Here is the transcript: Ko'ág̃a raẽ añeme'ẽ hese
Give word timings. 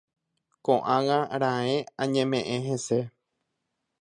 Ko'ág̃a 0.65 1.19
raẽ 1.41 1.77
añeme'ẽ 2.01 2.57
hese 2.67 2.99